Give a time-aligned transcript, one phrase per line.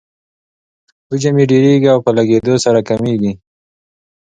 [1.09, 3.31] حجم یې ډیریږي او په لږیدو سره کمیږي.